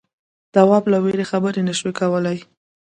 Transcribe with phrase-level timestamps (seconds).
[0.53, 2.37] تواب له وېرې خبرې نه شوې کولای.